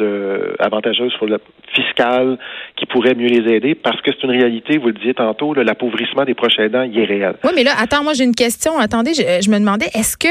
avantageuses 0.61 1.13
sur 1.13 1.27
le 1.27 1.39
fiscal 1.75 2.39
qui 2.77 2.87
pourraient 2.87 3.15
mieux 3.15 3.29
les 3.29 3.53
aider 3.53 3.75
parce 3.75 4.01
que 4.03 4.11
c'est 4.13 4.23
une 4.25 4.31
réalité, 4.31 4.79
vous 4.79 4.89
le 4.89 4.93
disiez 4.93 5.15
tantôt, 5.15 5.53
l'appauvrissement 5.55 6.25
des 6.25 6.35
proches 6.35 6.59
aidants, 6.59 6.83
il 6.83 6.99
est 6.99 7.05
réel. 7.05 7.35
Oui, 7.45 7.51
mais 7.55 7.65
là, 7.65 7.73
attends, 7.79 8.03
moi 8.05 8.13
j'ai 8.13 8.25
une 8.25 8.35
question. 8.35 8.79
Attendez, 8.79 9.15
je, 9.15 9.23
je 9.45 9.51
me 9.51 9.59
demandais, 9.59 9.87
est-ce 9.95 10.17
que 10.17 10.29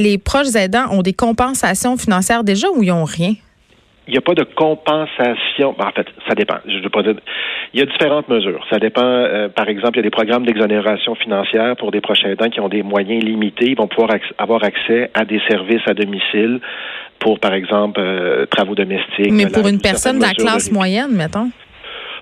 les 0.00 0.18
proches 0.18 0.54
aidants 0.56 0.90
ont 0.90 1.02
des 1.02 1.14
compensations 1.14 1.96
financières 1.96 2.44
déjà 2.44 2.68
ou 2.76 2.82
ils 2.82 2.88
n'ont 2.88 3.04
rien? 3.04 3.34
Il 4.06 4.12
n'y 4.12 4.18
a 4.18 4.20
pas 4.20 4.34
de 4.34 4.44
compensation. 4.44 5.74
Ben, 5.78 5.86
en 5.86 5.92
fait, 5.92 6.06
ça 6.28 6.34
dépend. 6.34 6.56
Je 6.66 6.78
veux 6.78 6.90
pas 6.90 7.02
dire. 7.02 7.14
Il 7.72 7.80
y 7.80 7.82
a 7.82 7.86
différentes 7.86 8.28
mesures. 8.28 8.64
Ça 8.70 8.78
dépend. 8.78 9.02
Euh, 9.02 9.48
par 9.48 9.68
exemple, 9.68 9.94
il 9.94 9.96
y 9.96 10.00
a 10.00 10.02
des 10.02 10.10
programmes 10.10 10.44
d'exonération 10.44 11.14
financière 11.14 11.76
pour 11.76 11.90
des 11.90 12.00
prochains 12.00 12.30
aidants 12.30 12.50
qui 12.50 12.60
ont 12.60 12.68
des 12.68 12.82
moyens 12.82 13.24
limités. 13.24 13.70
Ils 13.70 13.76
vont 13.76 13.88
pouvoir 13.88 14.16
avoir 14.38 14.62
accès 14.62 15.10
à 15.14 15.24
des 15.24 15.40
services 15.48 15.82
à 15.86 15.94
domicile 15.94 16.60
pour, 17.18 17.40
par 17.40 17.54
exemple, 17.54 18.00
euh, 18.00 18.44
travaux 18.46 18.74
domestiques. 18.74 19.32
Mais 19.32 19.46
pour 19.46 19.66
une 19.66 19.80
personne 19.80 20.18
de 20.18 20.22
la 20.22 20.32
classe 20.32 20.70
moyenne, 20.70 21.12
mettons. 21.12 21.50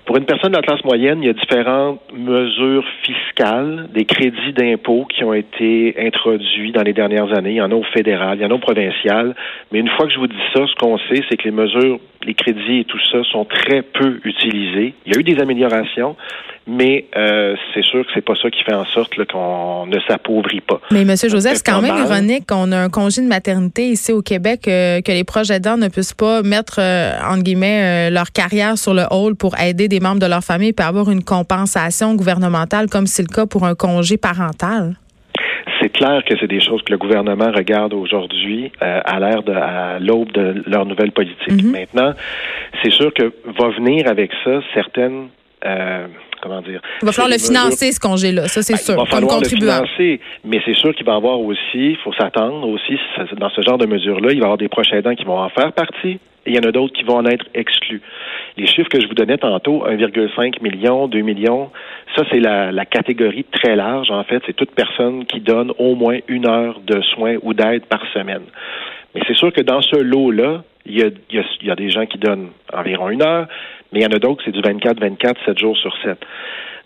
Pour 0.05 0.17
une 0.17 0.25
personne 0.25 0.51
de 0.51 0.57
la 0.57 0.61
classe 0.61 0.83
moyenne, 0.83 1.23
il 1.23 1.27
y 1.27 1.29
a 1.29 1.33
différentes 1.33 2.01
mesures 2.13 2.83
fiscales, 3.03 3.87
des 3.93 4.03
crédits 4.03 4.51
d'impôt 4.51 5.05
qui 5.05 5.23
ont 5.23 5.33
été 5.33 5.95
introduits 5.97 6.73
dans 6.73 6.83
les 6.83 6.91
dernières 6.91 7.31
années. 7.33 7.51
Il 7.51 7.55
y 7.55 7.61
en 7.61 7.71
a 7.71 7.75
au 7.75 7.83
fédéral, 7.83 8.37
il 8.37 8.41
y 8.41 8.45
en 8.45 8.51
a 8.51 8.53
au 8.53 8.59
provincial. 8.59 9.33
Mais 9.71 9.79
une 9.79 9.87
fois 9.87 10.05
que 10.05 10.11
je 10.11 10.19
vous 10.19 10.27
dis 10.27 10.35
ça, 10.53 10.65
ce 10.67 10.75
qu'on 10.75 10.97
sait, 10.97 11.21
c'est 11.29 11.37
que 11.37 11.45
les 11.45 11.51
mesures, 11.51 11.99
les 12.25 12.33
crédits 12.33 12.79
et 12.79 12.85
tout 12.85 12.99
ça 13.11 13.23
sont 13.31 13.45
très 13.45 13.81
peu 13.81 14.19
utilisés. 14.23 14.93
Il 15.05 15.13
y 15.13 15.17
a 15.17 15.19
eu 15.19 15.23
des 15.23 15.39
améliorations, 15.39 16.15
mais 16.67 17.05
euh, 17.15 17.55
c'est 17.73 17.83
sûr 17.83 18.05
que 18.05 18.11
c'est 18.13 18.23
pas 18.23 18.35
ça 18.41 18.49
qui 18.49 18.63
fait 18.63 18.73
en 18.73 18.85
sorte 18.85 19.13
qu'on 19.25 19.85
ne 19.85 19.99
s'appauvrit 20.07 20.61
pas. 20.61 20.79
Mais 20.91 21.01
M. 21.01 21.15
Joseph, 21.15 21.55
c'est 21.55 21.65
quand 21.65 21.81
même 21.81 21.97
ironique 21.97 22.47
qu'on 22.47 22.71
a 22.71 22.77
un 22.77 22.89
congé 22.89 23.21
de 23.21 23.27
maternité 23.27 23.89
ici 23.89 24.11
au 24.11 24.21
Québec, 24.21 24.67
euh, 24.67 25.01
que 25.01 25.11
les 25.11 25.23
proches 25.23 25.49
aidants 25.49 25.77
ne 25.77 25.87
puissent 25.89 26.13
pas 26.13 26.41
mettre, 26.41 26.79
euh, 26.79 27.11
entre 27.29 27.43
guillemets, 27.43 28.09
leur 28.09 28.31
carrière 28.31 28.77
sur 28.77 28.93
le 28.93 29.03
hall 29.11 29.35
pour 29.35 29.59
aider 29.59 29.87
des 29.87 29.99
membres 29.99 30.19
de 30.19 30.25
leur 30.25 30.43
famille 30.43 30.73
et 30.77 30.81
avoir 30.81 31.09
une 31.09 31.23
compensation 31.23 32.15
gouvernementale 32.15 32.87
comme 32.89 33.07
c'est 33.07 33.23
le 33.23 33.33
cas 33.33 33.45
pour 33.45 33.65
un 33.65 33.75
congé 33.75 34.17
parental. 34.17 34.95
C'est 35.79 35.89
clair 35.89 36.23
que 36.25 36.35
c'est 36.39 36.47
des 36.47 36.61
choses 36.61 36.81
que 36.83 36.91
le 36.91 36.97
gouvernement 36.97 37.51
regarde 37.51 37.93
aujourd'hui 37.93 38.71
à 38.81 39.19
l'ère 39.19 39.43
de 39.43 39.53
à 39.53 39.99
l'aube 39.99 40.31
de 40.31 40.63
leur 40.67 40.85
nouvelle 40.85 41.11
politique. 41.11 41.47
Mm-hmm. 41.47 41.71
Maintenant, 41.71 42.13
c'est 42.81 42.91
sûr 42.91 43.13
que 43.13 43.33
va 43.57 43.69
venir 43.69 44.07
avec 44.07 44.31
ça 44.43 44.61
certaines 44.73 45.29
comment 46.43 46.61
dire. 46.61 46.81
Il 47.01 47.05
va 47.05 47.11
falloir 47.11 47.31
le 47.31 47.39
financer, 47.39 47.91
ce 47.91 47.99
congé-là, 47.99 48.47
ça 48.47 48.61
c'est 48.61 48.73
ben, 48.73 48.79
sûr, 48.79 48.93
il 48.95 48.97
va 48.97 49.05
falloir 49.05 49.39
Le 49.39 49.47
financer, 49.47 50.19
mais 50.43 50.59
c'est 50.65 50.75
sûr 50.75 50.93
qu'il 50.93 51.05
va 51.05 51.13
y 51.13 51.15
avoir 51.15 51.39
aussi, 51.39 51.91
il 51.91 51.97
faut 52.03 52.13
s'attendre 52.13 52.67
aussi, 52.67 52.99
dans 53.37 53.49
ce 53.49 53.61
genre 53.61 53.77
de 53.77 53.85
mesures-là, 53.85 54.31
il 54.31 54.39
va 54.39 54.41
y 54.41 54.43
avoir 54.43 54.57
des 54.57 54.67
proches 54.67 54.91
aidants 54.91 55.15
qui 55.15 55.23
vont 55.23 55.39
en 55.39 55.49
faire 55.49 55.71
partie, 55.71 56.19
et 56.45 56.51
il 56.51 56.55
y 56.55 56.59
en 56.59 56.67
a 56.67 56.71
d'autres 56.71 56.93
qui 56.93 57.03
vont 57.03 57.15
en 57.15 57.25
être 57.25 57.45
exclus. 57.53 58.01
Les 58.57 58.67
chiffres 58.67 58.89
que 58.89 58.99
je 58.99 59.07
vous 59.07 59.13
donnais 59.13 59.37
tantôt, 59.37 59.85
1,5 59.87 60.61
million, 60.61 61.07
2 61.07 61.21
millions, 61.21 61.69
ça 62.15 62.23
c'est 62.31 62.39
la, 62.39 62.71
la, 62.71 62.85
catégorie 62.85 63.45
très 63.45 63.75
large 63.75 64.11
en 64.11 64.23
fait. 64.23 64.41
C'est 64.45 64.55
toute 64.55 64.71
personne 64.71 65.25
qui 65.25 65.39
donne 65.39 65.71
au 65.77 65.95
moins 65.95 66.19
une 66.27 66.47
heure 66.47 66.79
de 66.81 67.01
soins 67.01 67.37
ou 67.41 67.53
d'aide 67.53 67.85
par 67.85 68.01
semaine. 68.13 68.43
Mais 69.13 69.21
c'est 69.27 69.35
sûr 69.35 69.51
que 69.51 69.61
dans 69.61 69.81
ce 69.81 69.95
lot-là, 69.97 70.63
il 70.85 70.97
y, 70.97 71.03
a, 71.03 71.09
il, 71.31 71.67
y 71.67 71.71
a, 71.71 71.75
des 71.75 71.89
gens 71.89 72.05
qui 72.05 72.17
donnent 72.17 72.49
environ 72.73 73.09
une 73.09 73.21
heure, 73.21 73.47
mais 73.91 73.99
il 73.99 74.03
y 74.03 74.05
en 74.05 74.15
a 74.15 74.19
d'autres, 74.19 74.41
c'est 74.43 74.51
du 74.51 74.61
24-24, 74.61 75.35
7 75.45 75.57
jours 75.57 75.77
sur 75.77 75.95
7. 76.03 76.17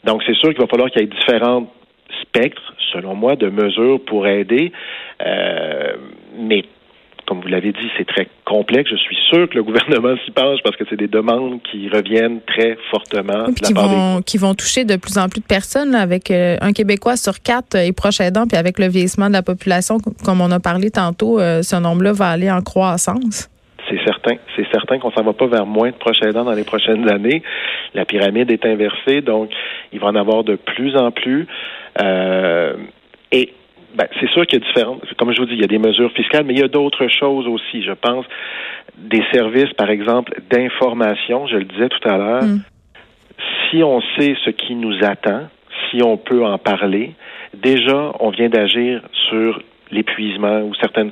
Donc, 0.03 0.24
c'est 0.25 0.36
sûr 0.36 0.50
qu'il 0.50 0.62
va 0.62 0.67
falloir 0.67 0.91
qu'il 0.91 1.01
y 1.01 1.05
ait 1.05 1.07
différents 1.07 1.67
spectres, 2.22 2.74
selon 2.93 3.15
moi, 3.15 3.36
de 3.36 3.50
mesures 3.50 4.00
pour 4.05 4.27
aider. 4.27 4.72
Euh, 5.25 5.93
mais 6.38 6.63
comme 7.27 7.41
vous 7.41 7.50
l'avez 7.50 7.74
dit, 7.74 7.91
c'est 7.98 8.07
très 8.07 8.29
complexe. 8.46 8.89
Je 8.89 8.96
suis 8.96 9.17
sûr 9.29 9.50
que 9.50 9.55
le 9.55 9.63
gouvernement 9.63 10.15
s'y 10.24 10.31
penche 10.31 10.60
parce 10.63 10.77
que 10.77 10.86
c'est 10.89 10.96
des 10.96 11.10
demandes 11.10 11.60
qui 11.69 11.89
reviennent 11.89 12.39
très 12.48 12.77
fortement. 12.89 13.48
qui, 13.62 13.74
vont, 13.74 14.22
qui 14.22 14.38
vont 14.38 14.55
toucher 14.55 14.86
de 14.86 14.96
plus 14.96 15.17
en 15.17 15.27
plus 15.27 15.41
de 15.41 15.46
personnes, 15.46 15.93
avec 15.93 16.31
euh, 16.31 16.55
un 16.62 16.72
Québécois 16.72 17.17
sur 17.17 17.41
quatre 17.41 17.75
et 17.75 17.91
proche 17.91 18.22
aidant, 18.22 18.48
puis 18.48 18.57
avec 18.57 18.79
le 18.79 18.88
vieillissement 18.88 19.27
de 19.27 19.34
la 19.34 19.43
population, 19.43 19.98
comme 20.24 20.39
on 20.39 20.51
a 20.51 20.62
parlé 20.62 20.89
tantôt, 20.89 21.39
euh, 21.39 21.62
ce 21.62 21.75
nombre-là 21.75 22.13
va 22.13 22.29
aller 22.29 22.50
en 22.50 22.62
croissance. 22.62 23.50
C'est 23.89 24.03
certain. 24.05 24.36
C'est 24.55 24.67
certain 24.72 24.98
qu'on 24.98 25.12
s'en 25.12 25.24
va 25.24 25.34
pas 25.34 25.48
vers 25.48 25.65
moins 25.65 25.89
de 25.89 25.96
proches 25.96 26.22
aidants 26.22 26.46
dans 26.46 26.53
les 26.53 26.63
prochaines 26.63 27.10
années. 27.10 27.43
La 27.93 28.05
pyramide 28.05 28.51
est 28.51 28.65
inversée, 28.65 29.22
donc 29.22 29.50
il 29.91 30.00
va 30.00 30.07
en 30.07 30.15
avoir 30.15 30.43
de 30.46 30.55
plus 30.55 30.96
en 30.96 31.12
plus. 31.12 31.46
Euh, 32.01 32.74
et 33.31 33.53
ben, 33.97 34.07
c'est 34.19 34.29
sûr 34.29 34.45
qu'il 34.45 34.59
y 34.59 34.63
a 34.63 34.67
différentes, 34.67 35.01
comme 35.17 35.33
je 35.33 35.39
vous 35.39 35.47
dis, 35.47 35.53
il 35.53 35.61
y 35.61 35.63
a 35.63 35.67
des 35.67 35.79
mesures 35.79 36.11
fiscales, 36.11 36.43
mais 36.45 36.53
il 36.53 36.59
y 36.59 36.63
a 36.63 36.67
d'autres 36.67 37.07
choses 37.07 37.47
aussi. 37.47 37.83
Je 37.83 37.93
pense 37.93 38.25
des 38.95 39.23
services, 39.33 39.73
par 39.73 39.89
exemple, 39.89 40.39
d'information, 40.51 41.47
je 41.47 41.55
le 41.57 41.65
disais 41.65 41.89
tout 41.89 42.07
à 42.07 42.17
l'heure. 42.17 42.43
Mm. 42.43 42.61
Si 43.69 43.83
on 43.83 43.99
sait 44.15 44.35
ce 44.45 44.51
qui 44.51 44.75
nous 44.75 45.03
attend, 45.03 45.47
si 45.89 46.03
on 46.03 46.17
peut 46.17 46.45
en 46.45 46.59
parler, 46.59 47.15
déjà, 47.55 48.13
on 48.19 48.29
vient 48.29 48.49
d'agir 48.49 49.01
sur 49.29 49.61
l'épuisement 49.89 50.59
ou 50.61 50.75
certaines 50.75 51.11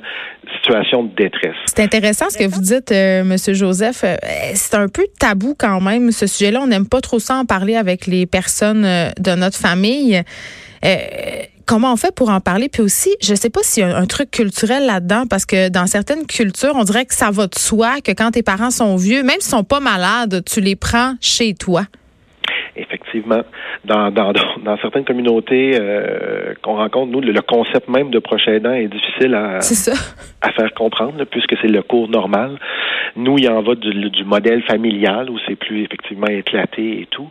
situations 0.56 1.02
de 1.02 1.14
détresse. 1.14 1.56
C'est 1.66 1.82
intéressant 1.82 2.30
ce 2.30 2.38
que 2.38 2.44
vous 2.44 2.60
dites, 2.60 2.92
euh, 2.92 3.24
Monsieur 3.24 3.54
Joseph. 3.54 4.04
Euh, 4.04 4.14
c'est 4.54 4.76
un 4.76 4.88
peu 4.88 5.06
tabou 5.18 5.56
quand 5.58 5.80
même 5.80 6.12
ce 6.12 6.26
sujet-là. 6.26 6.60
On 6.62 6.66
n'aime 6.66 6.88
pas 6.88 7.00
trop 7.00 7.18
ça 7.18 7.36
en 7.36 7.44
parler 7.46 7.74
avec 7.74 8.06
les 8.06 8.26
personnes 8.26 8.84
euh, 8.84 9.08
de 9.18 9.34
notre 9.34 9.58
famille. 9.58 10.22
Comment 11.66 11.92
on 11.92 11.96
fait 11.96 12.14
pour 12.14 12.30
en 12.30 12.40
parler? 12.40 12.68
Puis 12.68 12.82
aussi, 12.82 13.14
je 13.20 13.34
sais 13.34 13.50
pas 13.50 13.60
s'il 13.62 13.82
y 13.82 13.86
a 13.86 13.96
un, 13.96 14.06
truc 14.06 14.30
culturel 14.30 14.86
là-dedans, 14.86 15.24
parce 15.28 15.44
que 15.44 15.68
dans 15.68 15.86
certaines 15.86 16.26
cultures, 16.26 16.74
on 16.74 16.84
dirait 16.84 17.04
que 17.04 17.14
ça 17.14 17.30
va 17.30 17.46
de 17.46 17.54
soi, 17.56 18.00
que 18.04 18.12
quand 18.12 18.30
tes 18.30 18.42
parents 18.42 18.70
sont 18.70 18.96
vieux, 18.96 19.22
même 19.22 19.40
s'ils 19.40 19.56
sont 19.56 19.64
pas 19.64 19.80
malades, 19.80 20.42
tu 20.44 20.60
les 20.60 20.76
prends 20.76 21.14
chez 21.20 21.54
toi 21.54 21.82
effectivement, 22.76 23.42
dans, 23.84 24.10
dans, 24.10 24.32
dans 24.32 24.76
certaines 24.78 25.04
communautés 25.04 25.78
euh, 25.80 26.54
qu'on 26.62 26.76
rencontre, 26.76 27.10
nous, 27.10 27.20
le, 27.20 27.40
concept 27.40 27.88
même 27.88 28.10
de 28.10 28.18
proche 28.18 28.46
aidant 28.48 28.72
est 28.72 28.88
difficile 28.88 29.34
à, 29.34 29.58
à 30.42 30.52
faire 30.52 30.74
comprendre, 30.74 31.24
puisque 31.24 31.56
c'est 31.60 31.68
le 31.68 31.82
cours 31.82 32.08
normal. 32.08 32.58
Nous, 33.16 33.38
il 33.38 33.44
y 33.44 33.48
en 33.48 33.62
va 33.62 33.74
du, 33.74 34.10
du 34.10 34.24
modèle 34.24 34.62
familial 34.64 35.30
où 35.30 35.38
c'est 35.46 35.56
plus 35.56 35.84
effectivement 35.84 36.26
éclaté 36.26 37.00
et 37.00 37.06
tout. 37.06 37.30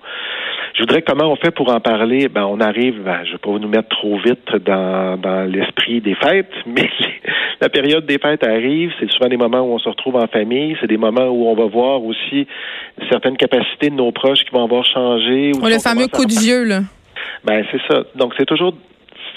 Je 0.75 0.82
voudrais 0.82 1.01
comment 1.01 1.32
on 1.32 1.38
fait 1.38 1.51
pour 1.51 1.74
en 1.74 1.79
parler? 1.79 2.27
Ben, 2.27 2.46
on 2.46 2.60
arrive, 2.60 3.01
ben, 3.01 3.20
je 3.24 3.29
ne 3.29 3.32
vais 3.34 3.38
pas 3.38 3.51
nous 3.51 3.67
mettre 3.70 3.88
trop 3.89 4.17
vite 4.17 4.53
dans, 4.65 5.17
dans 5.17 5.50
l'esprit 5.50 6.01
des 6.01 6.15
fêtes, 6.15 6.51
mais 6.65 6.89
la 7.62 7.70
période 7.70 8.05
des 8.05 8.17
fêtes 8.17 8.44
arrive. 8.44 8.91
C'est 9.00 9.10
souvent 9.10 9.29
des 9.29 9.38
moments 9.38 9.62
où 9.62 9.74
on 9.74 9.79
se 9.79 9.88
retrouve 9.88 10.17
en 10.17 10.27
famille. 10.27 10.75
C'est 10.82 10.88
des 10.88 10.98
moments 10.98 11.27
où 11.29 11.48
on 11.48 11.55
va 11.55 11.65
voir 11.65 12.03
aussi 12.03 12.46
certaines 13.10 13.38
capacités 13.38 13.89
de 13.89 13.96
nos 13.96 14.12
proches 14.12 14.44
qui 14.44 14.51
vont 14.51 14.65
avoir 14.65 14.84
changé. 14.84 15.53
Ou 15.55 15.65
le 15.65 15.79
fameux 15.79 16.08
coup 16.08 16.25
de 16.25 16.34
vieux, 16.34 16.65
là. 16.65 16.82
Ben, 17.46 17.65
c'est 17.72 17.82
ça. 17.89 18.03
Donc, 18.15 18.34
c'est 18.38 18.46
toujours 18.46 18.74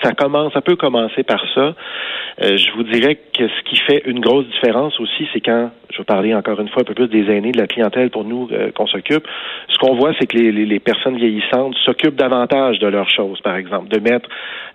ça 0.02 0.12
commence, 0.12 0.52
ça 0.52 0.60
peut 0.60 0.76
commencer 0.76 1.22
par 1.22 1.42
ça. 1.54 1.74
Euh, 2.42 2.56
je 2.56 2.70
vous 2.76 2.84
dirais 2.84 3.16
que 3.16 3.48
ce 3.48 3.62
qui 3.68 3.76
fait 3.76 4.02
une 4.06 4.20
grosse 4.20 4.46
différence 4.46 4.98
aussi, 5.00 5.28
c'est 5.32 5.40
quand, 5.40 5.70
je 5.90 5.98
vais 5.98 6.04
parler 6.04 6.34
encore 6.34 6.60
une 6.60 6.68
fois 6.68 6.82
un 6.82 6.84
peu 6.84 6.94
plus 6.94 7.08
des 7.08 7.30
aînés, 7.32 7.52
de 7.52 7.58
la 7.58 7.66
clientèle 7.66 8.10
pour 8.10 8.24
nous 8.24 8.48
euh, 8.52 8.70
qu'on 8.72 8.86
s'occupe, 8.86 9.26
ce 9.68 9.78
qu'on 9.78 9.94
voit, 9.94 10.12
c'est 10.18 10.26
que 10.26 10.36
les, 10.36 10.52
les, 10.52 10.80
personnes 10.80 11.16
vieillissantes 11.16 11.74
s'occupent 11.84 12.16
davantage 12.16 12.78
de 12.78 12.86
leurs 12.86 13.08
choses, 13.08 13.40
par 13.40 13.56
exemple, 13.56 13.88
de 13.88 13.98
mettre 13.98 14.28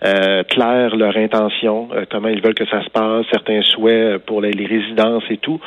euh, 0.06 0.44
clair 0.44 0.96
leur 0.96 1.16
intention, 1.18 1.90
euh, 1.94 2.06
comment 2.10 2.30
ils 2.30 2.42
veulent 2.42 2.56
que 2.56 2.68
ça 2.68 2.84
se 2.84 2.90
passe, 2.90 3.26
certains 3.32 3.62
souhaits 3.62 4.26
pour 4.26 4.42
les, 4.42 4.52
les 4.52 4.66
résidences 4.66 5.24
et 5.30 5.38
tout. 5.38 5.60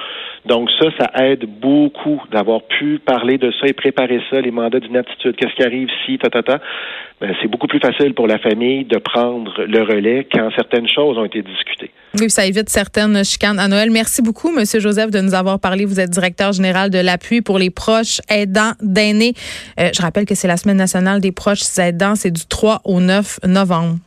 Donc 0.46 0.70
ça, 0.80 0.88
ça 0.98 1.24
aide 1.24 1.44
beaucoup 1.46 2.22
d'avoir 2.30 2.62
pu 2.62 2.98
parler 2.98 3.38
de 3.38 3.50
ça 3.52 3.66
et 3.66 3.72
préparer 3.72 4.20
ça, 4.30 4.40
les 4.40 4.50
mandats 4.50 4.80
d'inaptitude, 4.80 5.36
qu'est-ce 5.36 5.54
qui 5.54 5.64
arrive 5.64 5.88
si, 6.04 6.18
ta, 6.18 6.28
ta, 6.28 6.42
ta? 6.42 6.60
Ben, 7.20 7.34
c'est 7.40 7.48
beaucoup 7.48 7.66
plus 7.66 7.80
facile 7.80 8.14
pour 8.14 8.26
la 8.26 8.38
famille 8.38 8.84
de 8.84 8.98
prendre 8.98 9.64
le 9.64 9.82
relais 9.82 10.26
quand 10.30 10.50
certaines 10.54 10.88
choses 10.88 11.18
ont 11.18 11.24
été 11.24 11.42
discutées. 11.42 11.90
Oui, 12.18 12.30
ça 12.30 12.46
évite 12.46 12.70
certaines 12.70 13.24
chicanes 13.24 13.58
à 13.58 13.68
Noël. 13.68 13.90
Merci 13.90 14.22
beaucoup, 14.22 14.50
Monsieur 14.50 14.80
Joseph, 14.80 15.10
de 15.10 15.20
nous 15.20 15.34
avoir 15.34 15.60
parlé. 15.60 15.84
Vous 15.84 16.00
êtes 16.00 16.10
directeur 16.10 16.52
général 16.52 16.88
de 16.88 16.98
l'appui 16.98 17.42
pour 17.42 17.58
les 17.58 17.70
proches 17.70 18.20
aidants 18.28 18.72
d'aînés. 18.80 19.34
Euh, 19.78 19.90
je 19.94 20.00
rappelle 20.00 20.24
que 20.24 20.34
c'est 20.34 20.48
la 20.48 20.56
Semaine 20.56 20.78
nationale 20.78 21.20
des 21.20 21.32
proches 21.32 21.78
aidants. 21.78 22.14
C'est 22.16 22.30
du 22.30 22.46
3 22.46 22.80
au 22.84 23.00
9 23.00 23.40
novembre. 23.44 23.98